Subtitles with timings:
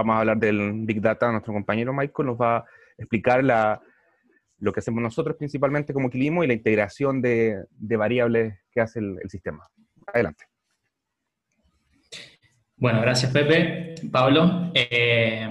[0.00, 2.64] vamos a hablar del Big Data, nuestro compañero Michael nos va a
[2.96, 3.44] explicar
[4.58, 9.18] lo que hacemos nosotros principalmente como Quilimo y la integración de, variables que hace el,
[9.28, 9.68] sistema.
[10.06, 10.44] Adelante.
[12.76, 13.94] Bueno, gracias Pepe.
[14.10, 15.48] Pablo, eh,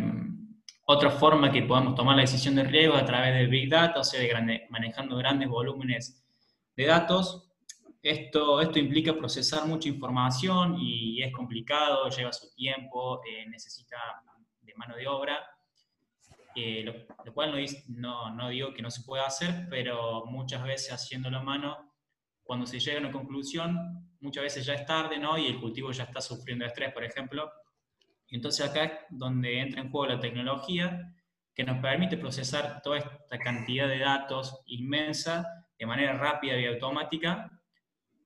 [0.85, 4.03] otra forma que podamos tomar la decisión de riego a través de Big Data, o
[4.03, 4.19] sea,
[4.69, 6.25] manejando grandes volúmenes
[6.75, 7.45] de datos.
[8.01, 13.97] Esto, implica procesar mucha información y es complicado, lleva su tiempo, eh, necesita
[14.79, 15.39] mano de obra
[16.55, 17.53] eh, lo, cual
[17.87, 21.93] no, no, digo que no se pueda hacer, pero muchas veces haciéndolo a mano,
[22.43, 25.37] cuando se llega a una conclusión, muchas veces ya es tarde, ¿no?
[25.37, 27.51] Y el cultivo ya está sufriendo estrés, por ejemplo.
[28.29, 31.13] Entonces acá es donde entra en juego la tecnología
[31.53, 35.45] que nos permite procesar toda esta cantidad de datos inmensa
[35.77, 37.51] de manera rápida y automática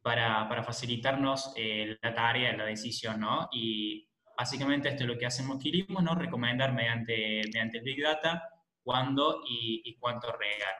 [0.01, 3.49] para, para facilitarnos eh, la tarea, la decisión, ¿no?
[3.51, 6.15] Y Básicamente esto es lo que hacemos Quirismo, ¿no?
[6.15, 8.49] Recomendar mediante, mediante Big Data
[8.83, 10.75] cuándo y, cuánto regar.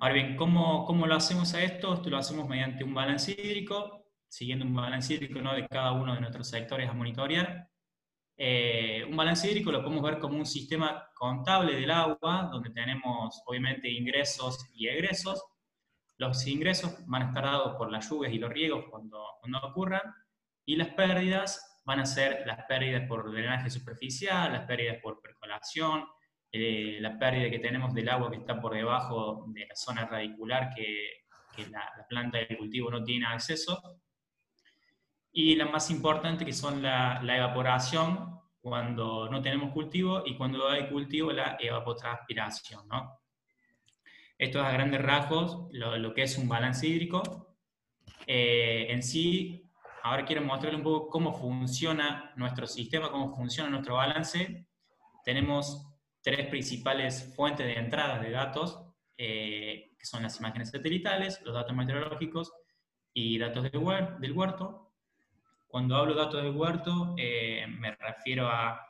[0.00, 1.94] Ahora bien, ¿cómo, ¿cómo, lo hacemos a esto?
[1.94, 5.54] Esto lo hacemos mediante un balance hídrico, siguiendo un balance hídrico ¿no?
[5.54, 7.68] de cada uno de nuestros sectores a monitorear.
[8.36, 13.42] Eh, un balance hídrico lo podemos ver como un sistema contable del agua, donde tenemos
[13.46, 15.42] obviamente ingresos y egresos.
[16.18, 20.02] Los ingresos van a estar dados por las lluvias y los riegos cuando, cuando ocurran,
[20.66, 26.04] y las pérdidas van a ser las pérdidas por drenaje superficial, las pérdidas por percolación,
[26.50, 30.74] eh, la pérdida que tenemos del agua que está por debajo de la zona radicular
[30.74, 31.24] que,
[31.70, 33.80] la, planta de cultivo no tiene acceso.
[35.32, 40.88] Y la más importante que son la, evaporación cuando no tenemos cultivo y cuando hay
[40.88, 42.88] cultivo la evapotranspiración.
[42.88, 43.20] ¿no?
[44.36, 47.56] Esto es a grandes rasgos lo, que es un balance hídrico.
[48.26, 49.65] Eh, en sí,
[50.06, 54.68] ahora quiero mostrarles un poco cómo funciona nuestro sistema, cómo funciona nuestro balance.
[55.24, 55.84] Tenemos
[56.22, 58.80] tres principales fuentes de entrada de datos,
[59.16, 62.52] eh, que son las imágenes satelitales, los datos meteorológicos
[63.12, 64.92] y datos del huerto.
[65.66, 68.82] Cuando hablo de datos del huerto, eh, me refiero a,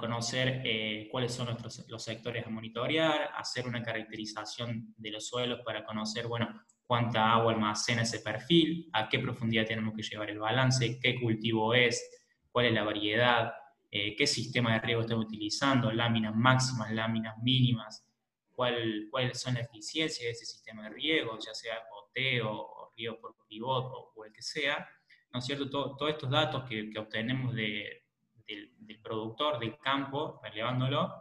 [0.00, 5.60] conocer eh, cuáles son nuestros, los sectores a monitorear, hacer una caracterización de los suelos
[5.64, 6.48] para conocer, bueno,
[6.86, 11.74] cuánta agua almacena ese perfil, a qué profundidad tenemos que llevar el balance, qué cultivo
[11.74, 12.08] es,
[12.50, 13.52] cuál es la variedad,
[13.90, 18.06] eh, qué sistema de riego estamos utilizando, láminas máximas, láminas mínimas,
[18.52, 23.20] cuál, cuáles son las eficiencias de ese sistema de riego, ya sea goteo o riego
[23.20, 24.88] por pivot o, el que sea,
[25.32, 25.68] ¿no es cierto?
[25.70, 28.02] todos estos datos que, obtenemos del,
[28.46, 31.12] del, productor del campo, relevándolo,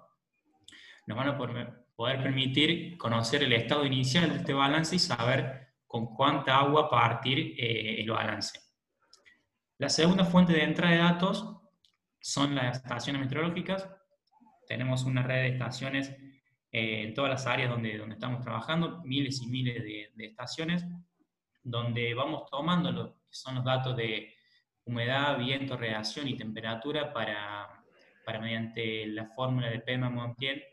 [1.08, 1.38] nos van a
[1.96, 7.56] poder permitir conocer el estado inicial de este balance y saber con cuánta agua partir
[7.58, 8.60] eh, el balance.
[9.78, 11.58] La segunda fuente de entrada de datos
[12.20, 13.90] son las estaciones meteorológicas.
[14.68, 16.10] Tenemos una red de estaciones
[16.72, 20.86] eh, en todas las áreas donde, donde estamos trabajando, miles y miles de, de estaciones,
[21.64, 24.34] donde vamos tomando lo que son los datos de
[24.86, 27.84] humedad, viento, radiación y temperatura para,
[28.26, 30.64] para mediante la fórmula de Pema-Montiel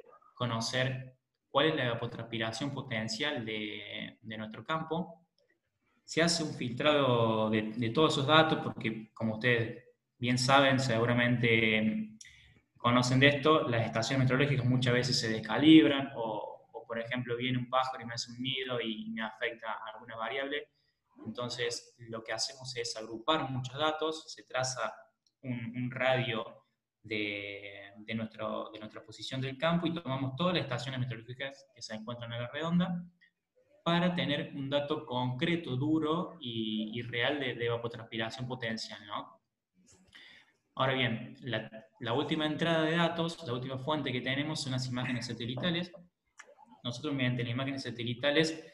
[0.43, 1.15] conocer
[1.49, 5.25] cuál es la evapotranspiración potencial de, nuestro campo.
[6.05, 9.85] Se hace un filtrado de, todos esos datos porque, como ustedes
[10.19, 12.19] bien saben, seguramente
[12.77, 17.59] conocen de esto, las estaciones meteorológicas muchas veces se descalibran o, o, por ejemplo, viene
[17.59, 20.71] un pájaro y me hace un nido y me afecta alguna variable.
[21.25, 24.93] Entonces, lo que hacemos es agrupar muchos datos, se traza
[25.43, 26.45] un, un radio
[27.03, 31.83] de, de, nuestro, de nuestra posición del campo y tomamos todas las estaciones meteorológicas que
[31.83, 33.05] se encuentran en la redonda
[33.85, 39.05] para tener un dato concreto, duro y, y real de, de, evapotranspiración potencial.
[39.07, 39.41] ¿no?
[40.77, 41.69] Ahora bien, la,
[41.99, 45.91] la, última entrada de datos, la última fuente que tenemos son las imágenes satelitales.
[46.85, 48.65] Nosotros mediante las imágenes satelitales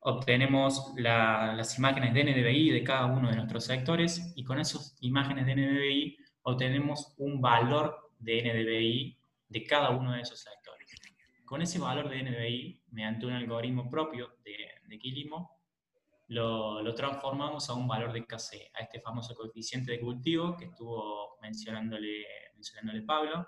[0.00, 5.46] obtenemos las imágenes de NDVI de cada uno de nuestros sectores y con esas imágenes
[5.46, 6.16] de NDVI
[6.46, 10.88] obtenemos un valor de NDVI de cada uno de esos sectores.
[11.44, 14.56] Con ese valor de NDVI, mediante un algoritmo propio de,
[14.86, 15.58] de Quilimo,
[16.28, 20.66] lo, lo, transformamos a un valor de KC, a este famoso coeficiente de cultivo que
[20.66, 23.46] estuvo mencionándole, mencionándole Pablo.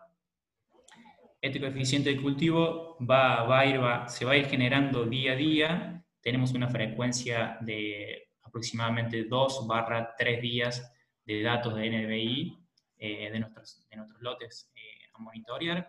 [1.40, 5.32] Este coeficiente de cultivo va, va a ir, va, se va a ir generando día
[5.32, 6.04] a día.
[6.20, 10.92] Tenemos una frecuencia de aproximadamente 2 barra 3 días
[11.24, 12.67] de datos de NDVI
[12.98, 15.88] eh, de, nuestros, de nuestros lotes eh, a monitorear.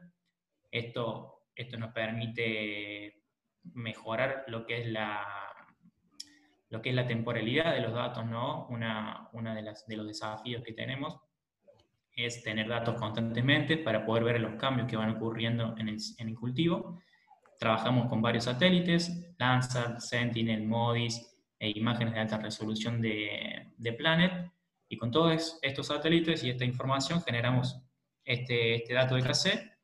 [0.69, 3.23] Esto, esto nos permite
[3.73, 5.25] mejorar lo que es la,
[6.69, 8.67] lo que es la temporalidad de los datos, ¿no?
[8.67, 11.19] Una, una de, las, de los desafíos que tenemos.
[12.15, 17.01] es tener datos constantemente para poder ver los cambios que van ocurriendo en el, cultivo.
[17.57, 21.25] Trabajamos con varios satélites, Landsat, Sentinel, MODIS
[21.57, 24.51] e imágenes de alta resolución de, de Planet,
[24.89, 27.79] y con todos estos satélites y esta información generamos
[28.25, 29.77] este, este dato de KC.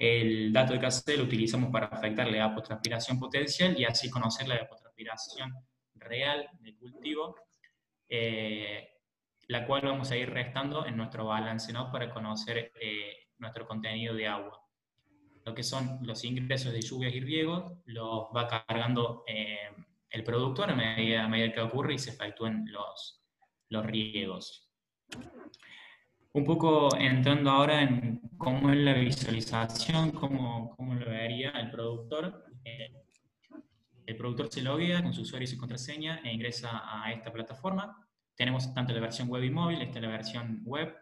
[0.00, 4.56] El dato de KC lo utilizamos para afectar la evapotranspiración potencial y así conocer la
[4.56, 5.54] evapotranspiración
[5.94, 7.36] real del cultivo,
[8.08, 8.88] eh,
[9.46, 11.92] la cual vamos a ir restando en nuestro balance ¿no?
[11.92, 14.60] para conocer eh, nuestro contenido de agua.
[15.44, 19.70] Lo que son los ingresos de lluvias y riegos los va cargando eh,
[20.10, 23.21] el productor a medida, a medida que ocurre y se efectúen los,
[23.72, 24.70] los riegos.
[26.34, 32.44] Un poco entrando ahora en cómo es la visualización, cómo, cómo lo vería el productor.
[32.64, 32.92] Eh,
[34.06, 37.96] el productor se loguea con su usuario y su contraseña e ingresa a esta plataforma.
[38.34, 40.94] Tenemos tanto la versión web y móvil, esta es la versión web,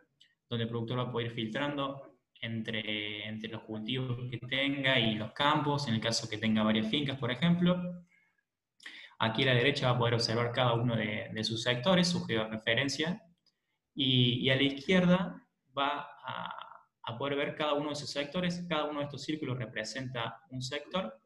[0.48, 5.14] donde el productor va a poder ir filtrando entre, entre los cultivos que tenga y
[5.14, 8.04] los campos, en el caso que tenga varias fincas, por ejemplo.
[9.22, 13.22] Aquí a la derecha va a poder observar cada uno de, sus sectores, su georreferencia,
[13.94, 15.46] y, a la izquierda
[15.76, 20.40] va a, poder ver cada uno de sus sectores, cada uno de estos círculos representa
[20.50, 21.20] un sector,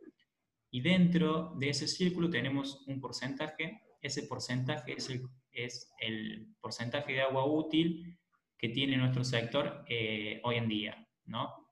[0.73, 7.13] y dentro de ese círculo tenemos un porcentaje, ese porcentaje es el, es el porcentaje
[7.13, 8.19] de agua útil
[8.59, 11.71] que tiene nuestro sector eh, hoy en día, ¿no?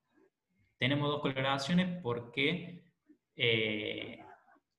[0.79, 2.85] Tenemos dos coloraciones porque
[3.35, 4.21] eh,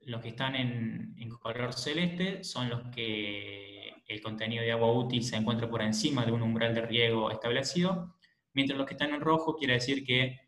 [0.05, 5.35] los que están en, color celeste son los que el contenido de agua útil se
[5.35, 8.15] encuentra por encima de un umbral de riego establecido,
[8.53, 10.39] mientras los que están en rojo quiere decir que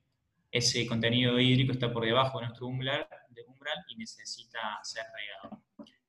[0.51, 5.63] ese contenido hídrico está por debajo de nuestro umbral, de umbral y necesita ser regado.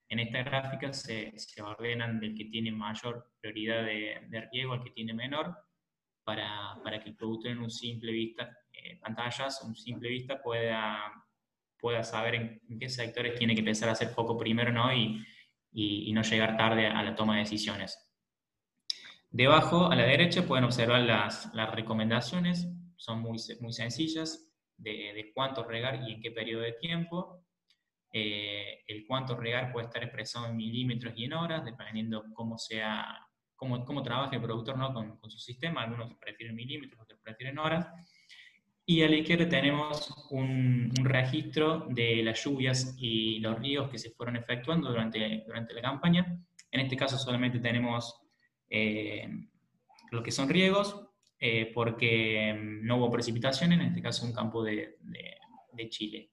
[0.08, 5.14] En esta gráfica se, ordenan del que tiene mayor prioridad de, riego al que tiene
[5.14, 5.56] menor,
[6.22, 11.25] para, que el productor en un simple vista, eh, pantallas, un simple vista pueda
[11.86, 14.92] pueda saber en, qué sectores tiene que empezar a hacer foco primero ¿no?
[14.92, 15.24] Y,
[15.70, 17.96] y, no llegar tarde a la toma de decisiones.
[19.30, 22.66] Debajo, a la derecha, pueden observar las, las recomendaciones,
[22.96, 27.46] son muy, muy sencillas, de, de, cuánto regar y en qué periodo de tiempo.
[28.12, 33.06] Eh, el cuánto regar puede estar expresado en milímetros y en horas, dependiendo cómo sea,
[33.54, 34.92] cómo, cómo trabaje el productor ¿no?
[34.92, 35.84] con, con su sistema.
[35.84, 37.86] Algunos prefieren milímetros, otros prefieren horas.
[38.88, 44.10] Y a la izquierda tenemos un, registro de las lluvias y los ríos que se
[44.10, 46.40] fueron efectuando durante, durante la campaña.
[46.70, 48.16] En este caso solamente tenemos
[48.70, 49.28] eh,
[50.12, 51.04] lo que son riegos,
[51.40, 56.30] eh, porque no hubo precipitación, en este caso un campo de, de, Chile.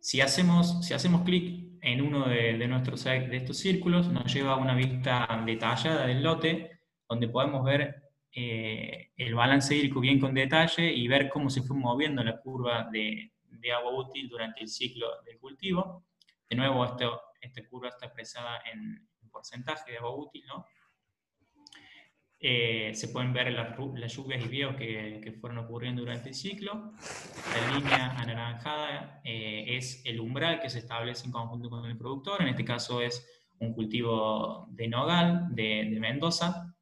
[0.00, 4.54] Si hacemos, si hacemos clic en uno de, de, nuestros, de estos círculos, nos lleva
[4.54, 8.01] a una vista detallada del lote, donde podemos ver
[8.34, 12.88] eh, el balance hídrico bien con detalle y ver cómo se fue moviendo la curva
[12.90, 13.30] de,
[13.76, 16.06] agua útil durante el ciclo del cultivo.
[16.48, 20.66] De nuevo, esto, esta curva está expresada en, porcentaje de agua útil, ¿no?
[22.38, 23.74] Eh, se pueden ver las,
[24.14, 26.92] lluvias y vientos que, fueron ocurriendo durante el ciclo.
[27.54, 32.42] La línea anaranjada eh, es el umbral que se establece en conjunto con el productor.
[32.42, 33.26] En este caso es
[33.58, 36.74] un cultivo de nogal de, de Mendoza.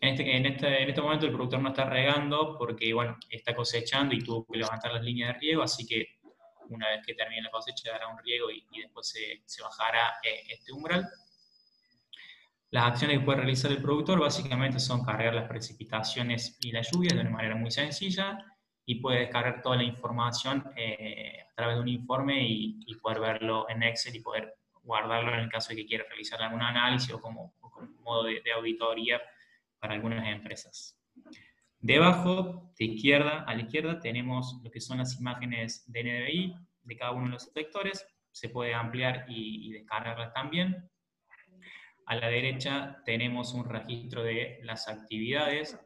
[0.00, 3.54] En este, en, este, en este momento el productor no está regando porque, bueno, está
[3.54, 6.18] cosechando y tuvo que levantar las líneas de riego, así que
[6.68, 10.72] una vez que termine la cosecha dará un riego y, después se, bajará eh, este
[10.72, 11.08] umbral.
[12.70, 17.14] Las acciones que puede realizar el productor básicamente son cargar las precipitaciones y las lluvias
[17.14, 18.38] de una manera muy sencilla
[18.84, 23.66] y puede descargar toda la información eh, a través de un informe y, poder verlo
[23.68, 27.20] en Excel y poder guardarlo en el caso de que quiera realizar algún análisis o
[27.20, 27.54] como,
[28.02, 29.20] modo de auditoría
[29.78, 30.98] para algunas empresas.
[31.80, 36.96] Debajo, de izquierda a la izquierda, tenemos lo que son las imágenes de NDVI de
[36.96, 38.04] cada uno de los sectores.
[38.32, 40.90] Se puede ampliar y, descargarlas también.
[42.06, 45.78] A la derecha tenemos un registro de las actividades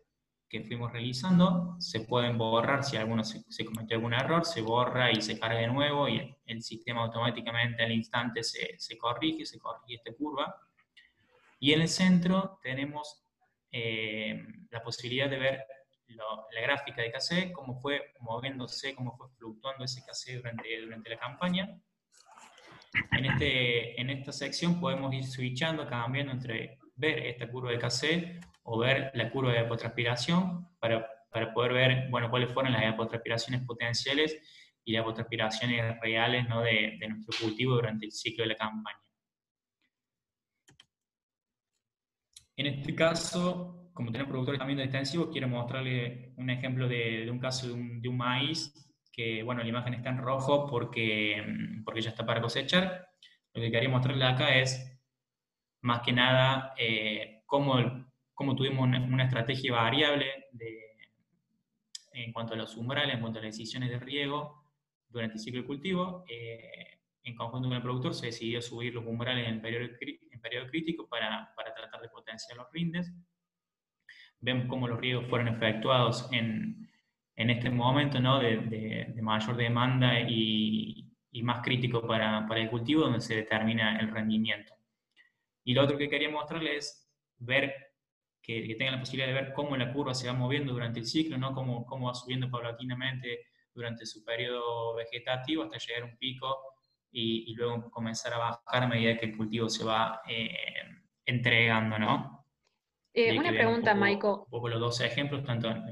[0.48, 1.76] que fuimos realizando.
[1.78, 5.66] Se pueden borrar si alguno se, cometió algún error, se borra y se carga de
[5.66, 10.54] nuevo y el, sistema automáticamente al instante se, se corrige, se corrige esta curva.
[11.58, 13.21] Y en el centro tenemos
[13.72, 15.66] eh, la posibilidad de ver
[16.52, 21.18] la gráfica de KC, cómo fue moviéndose, cómo fue fluctuando ese KC durante, durante la
[21.18, 21.80] campaña.
[23.12, 28.40] En, este, en esta sección podemos ir switchando, cambiando entre ver esta curva de KC
[28.64, 33.62] o ver la curva de evapotranspiración para, para poder ver bueno, cuáles fueron las evapotranspiraciones
[33.62, 34.38] potenciales
[34.84, 36.60] y las evapotranspiraciones reales ¿no?
[36.60, 38.98] de, de nuestro cultivo durante el ciclo de la campaña.
[42.56, 47.38] En este caso, como tenemos productores también de extensivos, quiero mostrarle un ejemplo de, un
[47.38, 48.72] caso de un, maíz
[49.12, 51.42] que, bueno, la imagen está en rojo porque,
[51.84, 53.08] porque ya está para cosechar.
[53.54, 55.00] Lo que quería mostrarle acá es,
[55.82, 57.74] más que nada, eh, cómo,
[58.34, 60.26] cómo, tuvimos una, estrategia variable
[62.14, 64.62] en cuanto a los umbrales, en cuanto a las decisiones de riego
[65.08, 66.24] durante el ciclo de cultivo.
[66.28, 70.68] Eh, en conjunto con el productor se decidió subir los umbrales en periodo, en periodo
[70.68, 73.10] crítico para, para tratar de potenciar los rindes
[74.42, 76.90] vemos cómo los riegos fueron efectuados en,
[77.36, 78.38] en este momento ¿no?
[78.40, 78.58] de,
[79.14, 84.10] de, mayor demanda y, y más crítico para, para, el cultivo, donde se determina el
[84.10, 84.74] rendimiento.
[85.64, 87.72] Y lo otro que quería mostrarles es ver,
[88.42, 91.06] que, que, tengan la posibilidad de ver cómo la curva se va moviendo durante el
[91.06, 91.54] ciclo, ¿no?
[91.54, 96.58] cómo, cómo va subiendo paulatinamente durante su periodo vegetativo hasta llegar a un pico
[97.12, 100.56] y, y, luego comenzar a bajar a medida que el cultivo se va eh,
[101.26, 102.46] entregando, ¿no?
[103.14, 104.44] Eh, una pregunta, Maiko.
[104.44, 105.82] Un poco los dos ejemplos, tanto en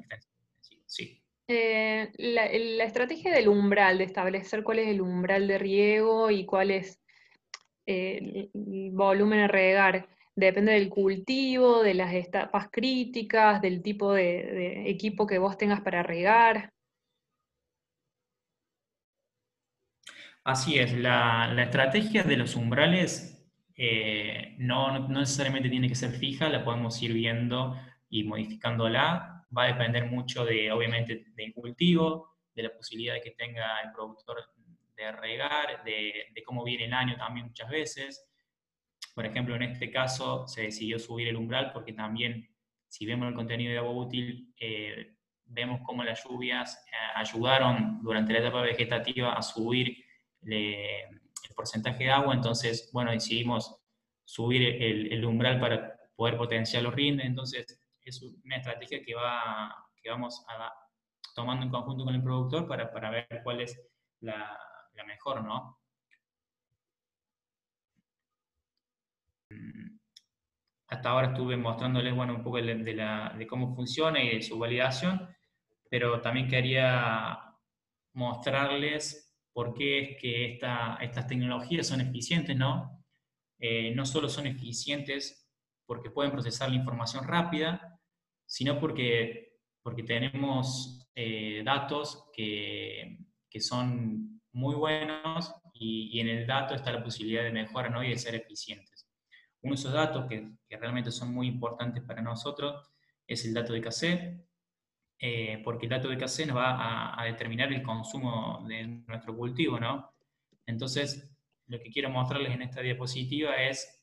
[0.87, 1.23] Sí.
[1.47, 2.47] Eh, la,
[2.85, 7.01] estrategia del umbral, de establecer cuál es el umbral de riego y cuál es
[7.87, 8.51] el
[8.93, 15.39] volumen a regar, depende del cultivo, de las etapas críticas, del tipo de, equipo que
[15.39, 16.73] vos tengas para regar.
[20.45, 26.65] Así es, la, estrategia de los umbrales eh, no, necesariamente tiene que ser fija, la
[26.65, 27.77] podemos ir viendo
[28.09, 29.47] y modificándola.
[29.57, 34.39] Va a depender mucho de, obviamente, del cultivo, de la posibilidad que tenga el productor
[34.97, 38.27] de regar, de, cómo viene el año también muchas veces.
[39.15, 42.49] Por ejemplo, en este caso se decidió subir el umbral porque también,
[42.89, 48.33] si vemos el contenido de agua útil, eh, vemos cómo las lluvias eh, ayudaron durante
[48.33, 50.05] la etapa vegetativa a subir
[51.55, 53.77] porcentaje de agua, entonces, bueno, decidimos
[54.25, 60.09] subir el, umbral para poder potenciar los rindes, entonces es una estrategia que, va, que
[60.09, 60.45] vamos
[61.35, 63.81] tomando en conjunto con el productor para, para ver cuál es
[64.21, 64.59] la,
[65.07, 65.79] mejor, ¿no?
[70.89, 74.59] Hasta ahora estuve mostrándoles bueno, un poco de, la, de, cómo funciona y de su
[74.59, 75.29] validación,
[75.89, 77.57] pero también quería
[78.13, 83.05] mostrarles por qué es que estas tecnologías son eficientes, ¿no?
[83.59, 85.47] Eh, no solo son eficientes
[85.87, 88.01] porque pueden procesar la información rápida,
[88.47, 93.19] sino porque, porque tenemos eh, datos que,
[93.51, 98.03] que, son muy buenos y, en el dato está la posibilidad de mejorar ¿no?
[98.03, 99.09] y de ser eficientes.
[99.63, 102.89] Uno de esos datos que, que realmente son muy importantes para nosotros
[103.27, 104.50] es el dato de cassette,
[105.23, 109.79] eh, porque el dato de KC nos va a, determinar el consumo de nuestro cultivo,
[109.79, 110.15] ¿no?
[110.65, 111.31] Entonces,
[111.67, 114.03] lo que quiero mostrarles en esta diapositiva es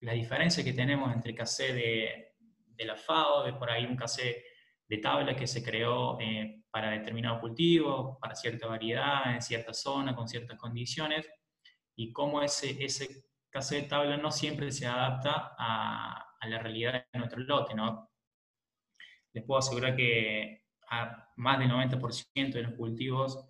[0.00, 2.34] la diferencia que tenemos entre KC de,
[2.66, 4.44] de, la FAO, de por ahí un KC
[4.86, 10.14] de tabla que se creó eh, para determinado cultivo, para cierta variedad, en cierta zona,
[10.14, 11.28] con ciertas condiciones,
[11.96, 17.06] y cómo ese, ese KC de tabla no siempre se adapta a, a la realidad
[17.12, 18.13] de nuestro lote, ¿no?
[19.34, 23.46] Les puedo asegurar que a más del 90% de los cultivos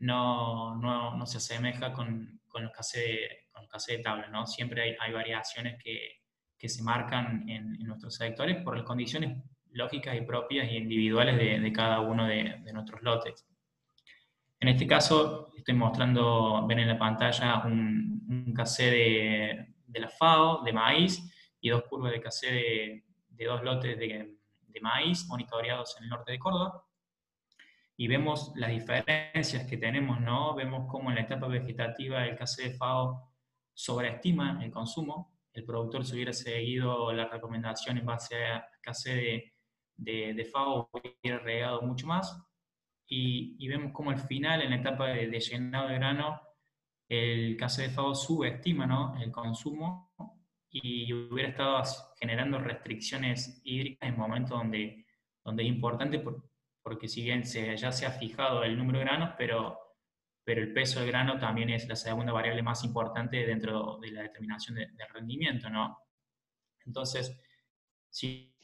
[0.00, 4.46] no, no, no se asemeja con, con los casos de, con de tabla, ¿no?
[4.46, 6.22] Siempre hay, hay variaciones que,
[6.58, 11.36] que, se marcan en, en, nuestros sectores por las condiciones lógicas y propias y individuales
[11.36, 13.46] de, de cada uno de, de, nuestros lotes.
[14.60, 20.08] En este caso, estoy mostrando, ven en la pantalla, un, un casé de, de la
[20.08, 21.22] FAO, de maíz,
[21.60, 24.37] y dos curvas de casé de, de dos lotes de,
[24.80, 26.84] maíz monitoreados en el norte de Córdoba.
[27.96, 30.54] Y vemos las diferencias que tenemos, ¿no?
[30.54, 33.32] Vemos cómo en la etapa vegetativa el KC de FAO
[33.74, 35.38] sobreestima el consumo.
[35.52, 39.54] El productor si hubiera seguido la recomendación en base a KC de,
[39.96, 42.40] de, de FAO hubiera regado mucho más.
[43.10, 46.40] Y, vemos cómo al final, en la etapa de, de llenado de grano,
[47.08, 49.16] el KC de FAO subestima ¿no?
[49.20, 50.12] el consumo
[50.70, 51.82] y hubiera estado
[52.18, 55.06] generando restricciones hídricas en momentos donde,
[55.44, 56.22] donde es importante,
[56.82, 59.78] porque si bien se, ya se ha fijado el número de granos, pero,
[60.44, 64.22] pero el peso del grano también es la segunda variable más importante dentro de la
[64.22, 65.98] determinación del de rendimiento, ¿no?
[66.84, 67.38] Entonces,
[68.08, 68.54] si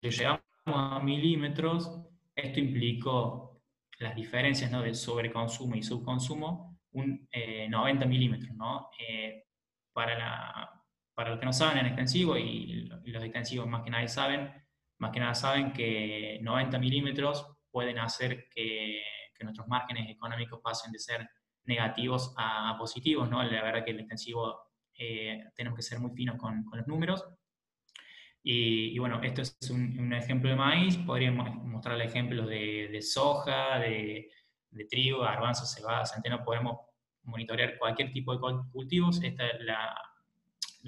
[0.00, 2.00] llegamos a milímetros,
[2.34, 3.62] esto implicó
[3.98, 4.82] las diferencias ¿no?
[4.82, 7.28] del sobreconsumo y subconsumo, un
[7.68, 8.88] 90 eh, milímetros, ¿no?
[8.98, 9.44] Eh,
[9.92, 10.77] para la,
[11.18, 14.52] para los que no saben en extensivo, y, los extensivos más que nada saben,
[14.98, 19.02] más que nada saben que 90 milímetros pueden hacer que,
[19.40, 21.28] nuestros márgenes económicos pasen de ser
[21.64, 23.42] negativos a, positivos, ¿no?
[23.42, 24.60] La verdad que el extensivo
[24.96, 27.24] eh, tenemos que ser muy finos con, con, los números.
[28.40, 34.30] Y, bueno, esto es un, ejemplo de maíz, podríamos mostrar ejemplos de, de soja, de,
[34.70, 36.78] de, trigo, garbanzo, cebada, centeno, podemos
[37.24, 39.20] monitorear cualquier tipo de cultivos.
[39.22, 39.96] Esta es la,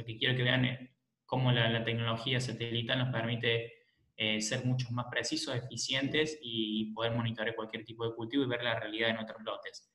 [0.01, 0.91] lo que quiero que vean es
[1.27, 3.73] cómo la, tecnología satelital nos permite
[4.17, 8.63] eh, ser mucho más precisos, eficientes y poder monitorear cualquier tipo de cultivo y ver
[8.63, 9.91] la realidad en otros lotes.